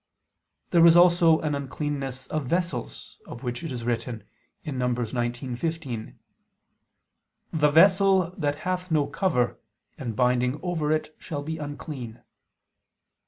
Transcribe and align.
There 0.71 0.81
was 0.81 0.97
also 0.97 1.39
an 1.41 1.53
uncleanness 1.53 2.25
of 2.25 2.47
vessels, 2.47 3.19
of 3.27 3.43
which 3.43 3.63
it 3.63 3.71
is 3.71 3.83
written 3.83 4.23
(Num. 4.65 4.95
19:15): 4.95 6.15
"The 7.53 7.69
vessel 7.69 8.33
that 8.35 8.55
hath 8.65 8.89
no 8.89 9.05
cover, 9.05 9.59
and 9.99 10.15
binding 10.15 10.59
over 10.63 10.91
it, 10.91 11.15
shall 11.19 11.43
be 11.43 11.59
unclean." 11.59 12.23